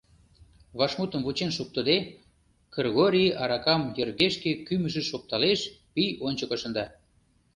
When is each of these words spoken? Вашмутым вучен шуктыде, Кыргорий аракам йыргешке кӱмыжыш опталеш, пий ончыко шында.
Вашмутым 0.77 1.21
вучен 1.25 1.51
шуктыде, 1.57 1.97
Кыргорий 2.73 3.35
аракам 3.41 3.81
йыргешке 3.97 4.51
кӱмыжыш 4.67 5.07
опталеш, 5.17 5.59
пий 5.93 6.11
ончыко 6.27 6.55
шында. 6.61 6.85